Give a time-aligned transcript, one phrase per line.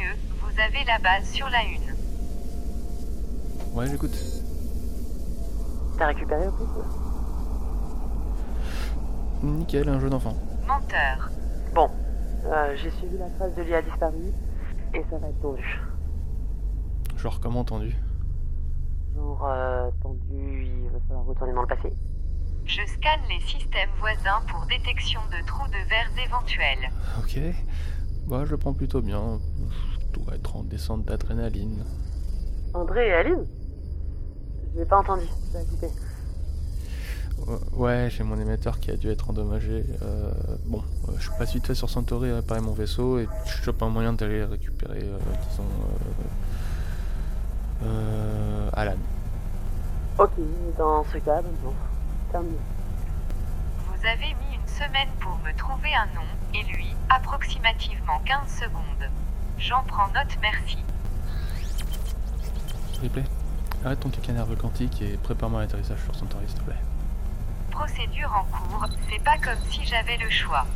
[0.00, 1.94] Vous avez la base sur la une.
[3.74, 4.16] Ouais, j'écoute.
[5.98, 6.68] T'as récupéré le truc
[9.42, 10.34] Nickel, un jeu d'enfant.
[10.66, 11.30] Menteur.
[11.74, 11.90] Bon,
[12.46, 14.32] euh, j'ai suivi la trace de l'IA disparu
[14.94, 15.80] et ça va être tendu.
[17.16, 17.94] Genre, comment entendu
[19.14, 21.92] Genre, euh, tendu, il va falloir retourner dans le passé.
[22.64, 26.90] Je scanne les systèmes voisins pour détection de trous de verre éventuels.
[27.18, 27.38] Ok.
[28.26, 29.40] Bah, je le prends plutôt bien.
[30.00, 31.84] Je dois être en descente d'adrénaline.
[32.74, 33.46] André et Aline?
[34.76, 35.88] J'ai pas entendu, ça a coupé.
[37.72, 39.84] Ouais, j'ai mon émetteur qui a dû être endommagé.
[40.02, 40.30] Euh,
[40.64, 43.82] bon, euh, je passe vite fait sur Centauri à réparer mon vaisseau et je chope
[43.82, 45.18] un moyen d'aller récupérer, euh,
[45.50, 45.64] disons,
[47.82, 48.96] euh, euh, Alan.
[50.18, 50.30] Ok,
[50.78, 51.74] dans ce cas, maintenant,
[52.30, 52.56] terminé.
[53.88, 59.10] Vous avez mis une semaine pour me trouver un nom, et lui, approximativement 15 secondes.
[59.58, 60.78] J'en prends note, merci.
[63.02, 63.24] Replay,
[63.84, 66.76] arrête ton caca nerveux quantique et prépare-moi l'atterrissage sur Centauri, s'il te plaît.
[67.70, 70.66] Procédure en cours, c'est pas comme si j'avais le choix.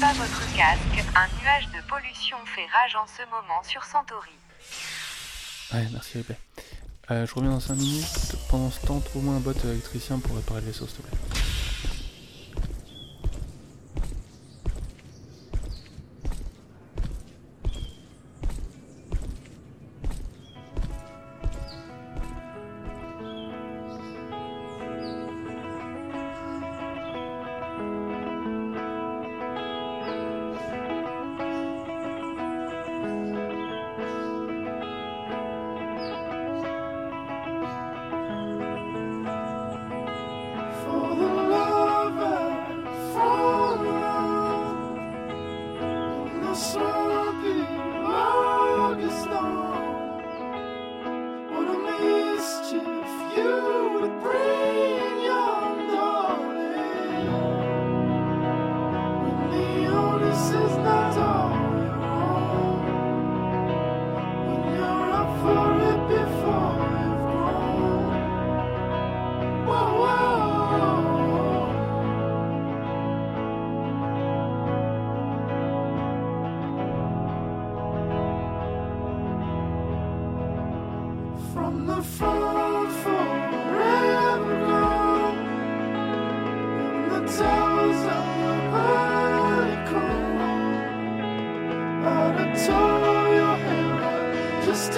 [0.00, 4.30] Pas votre casque, un nuage de pollution fait rage en ce moment sur Centauri.
[5.72, 6.36] Ouais, merci Replay.
[7.10, 8.36] Euh, je reviens dans 5 minutes.
[8.48, 11.18] Pendant ce temps, trouve-moi un bot électricien pour réparer le vaisseau, s'il te plaît.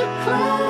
[0.08, 0.65] Out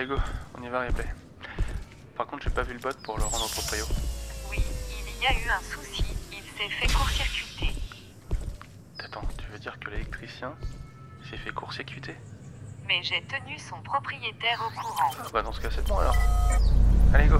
[0.00, 0.16] Allez go,
[0.56, 1.04] on y va replay.
[2.16, 3.84] Par contre j'ai pas vu le bot pour le rendre au proprio.
[4.50, 4.56] Oui,
[4.88, 6.02] il y a eu un souci.
[6.32, 7.74] Il s'est fait court-circuiter.
[8.98, 10.54] Attends, tu veux dire que l'électricien
[11.28, 12.16] s'est fait court-circuiter?
[12.86, 15.10] Mais j'ai tenu son propriétaire au courant.
[15.22, 16.16] Ah bah dans ce cas c'est bon alors.
[17.12, 17.38] Allez go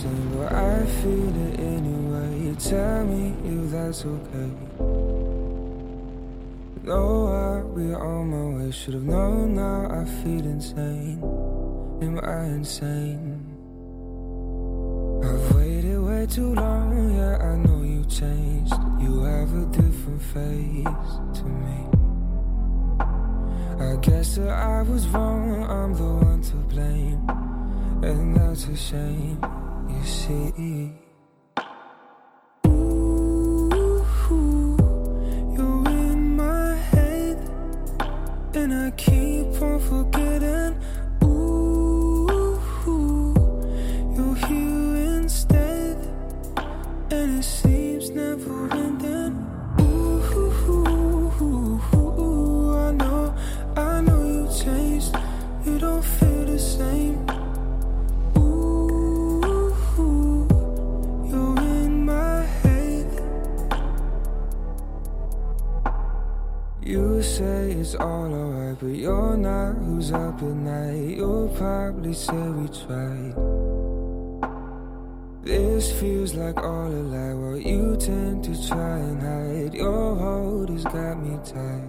[0.00, 2.30] not but I feel it anyway.
[2.44, 4.50] You tell me if that's okay.
[6.84, 8.70] No, I'll be on my way.
[8.70, 9.88] Should have known now.
[9.90, 11.22] I feel insane.
[12.02, 13.38] Am I insane?
[15.22, 17.14] I've waited way too long.
[17.16, 18.74] Yeah, I know you changed.
[19.00, 21.78] You have a different face to me.
[23.80, 25.64] I guess that I was wrong.
[25.64, 27.20] I'm the one to blame.
[28.02, 29.38] And that's a shame,
[30.00, 31.01] you see.
[66.84, 69.76] You say it's all alright, but you're not.
[69.76, 71.16] Who's up at night?
[71.16, 73.34] You'll probably say we tried.
[75.44, 77.34] This feels like all a lie.
[77.34, 81.86] While you tend to try and hide, your hold has got me tight.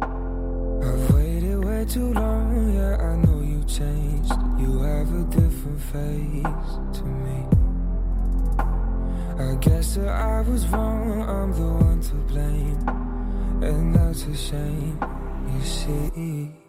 [0.00, 4.32] I've waited way too long, yeah, I know you changed.
[4.58, 7.44] You have a different face to me.
[9.38, 13.03] I guess that I was wrong, I'm the one to blame.
[13.62, 14.98] And that's a shame,
[15.52, 16.63] you see.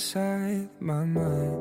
[0.00, 1.60] Inside my mind.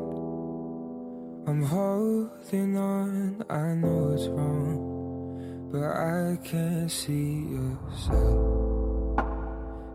[1.46, 9.20] I'm holding on, I know it's wrong, but I can't see yourself.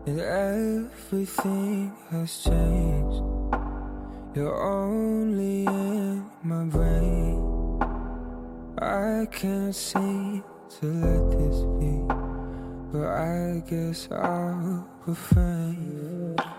[0.05, 3.23] And everything has changed.
[4.35, 7.41] You're only in my brain.
[8.77, 10.43] I can't seem
[10.77, 11.93] to let this be,
[12.93, 16.54] but I guess I'll refrain.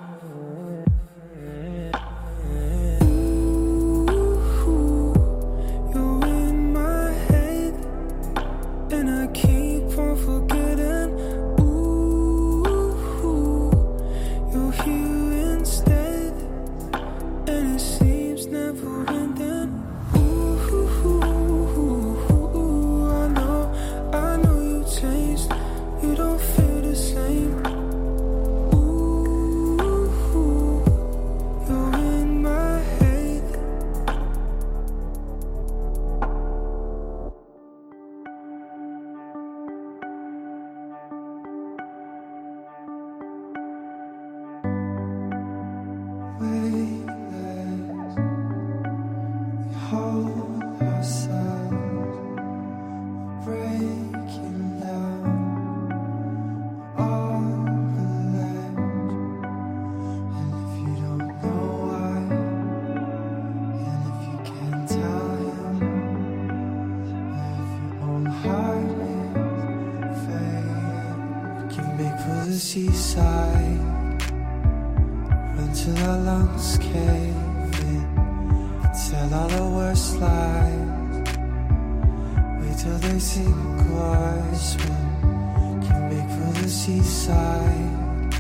[87.27, 88.35] Seaside.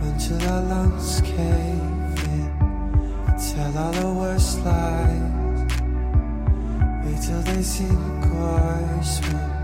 [0.00, 2.50] Run till our lungs cave in.
[3.36, 5.72] Tell all the worst lies.
[7.04, 9.57] Wait till they sink or swim.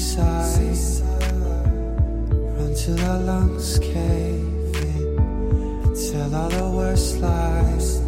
[0.00, 1.04] Seaside.
[2.56, 5.94] Run till our lungs cave in.
[5.94, 8.00] Tell all the worst lies.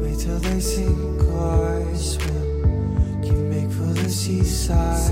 [0.00, 3.22] Wait till they sink or swim.
[3.22, 5.10] Can make for the seaside.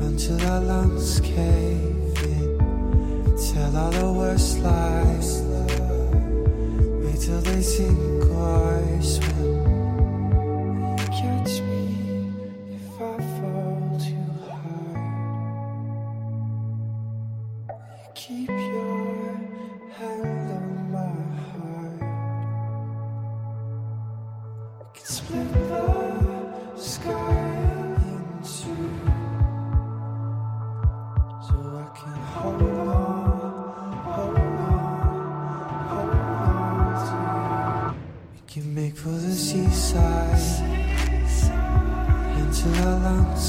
[0.00, 1.89] Run till our lungs cave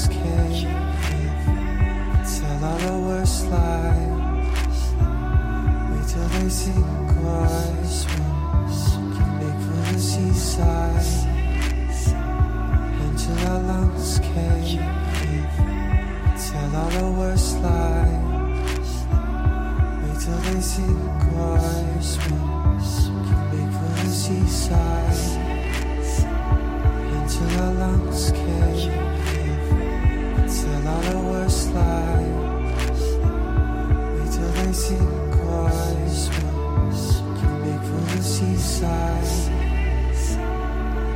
[0.02, 0.68] lungs cave.
[2.40, 4.80] Tell all the worst lies.
[5.90, 6.48] Wait till they
[7.24, 7.48] or
[7.84, 8.32] swim.
[9.14, 11.06] Can make for the seaside
[13.00, 14.80] until our lungs cave.
[16.50, 18.90] Tell all the worst lies.
[20.02, 20.60] Wait till they
[21.38, 22.42] or swim.
[23.26, 25.22] Can make for the seaside
[27.12, 29.11] until our lungs cave
[30.52, 30.62] in.
[30.64, 33.02] Tell all the worst lies.
[34.14, 34.72] Wait till they
[35.48, 35.70] or
[36.08, 36.48] swim.
[37.38, 39.50] Can make for the seaside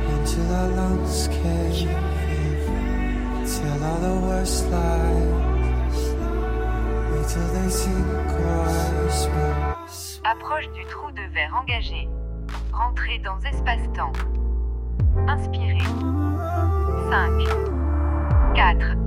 [0.09, 1.89] until our lungs cave.
[3.47, 5.99] Tell all the worst lies.
[7.11, 9.57] Wait till they sink or swim.
[10.23, 12.09] Approche du trou de verre engagé.
[12.73, 14.13] Rentrez dans espace-temps.
[15.27, 15.83] Inspirez.
[17.09, 17.47] 5,
[18.55, 19.06] 4,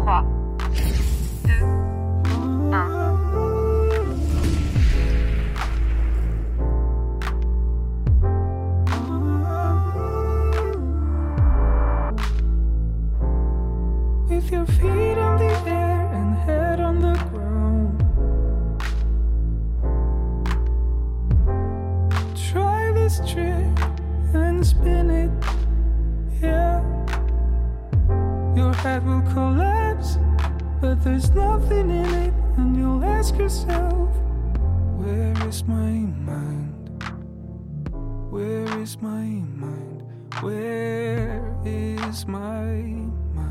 [0.00, 0.39] 话。
[38.80, 39.26] Is my
[39.60, 40.02] mind?
[40.40, 42.72] Where is my
[43.34, 43.49] mind?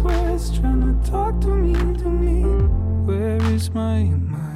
[0.00, 2.42] Trying to talk to me, to me.
[3.04, 4.47] Where is my mind?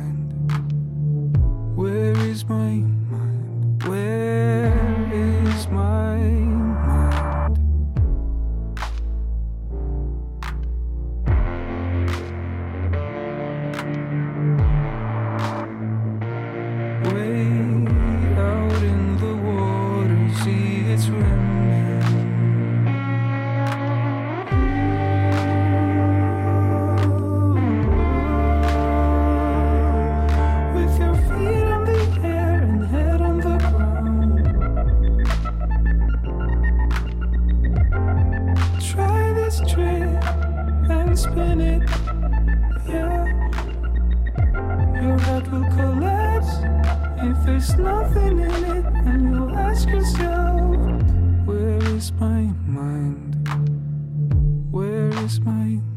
[47.63, 50.77] There's nothing in it, and you'll ask yourself,
[51.47, 53.37] Where is my mind?
[54.73, 55.92] Where is my mind?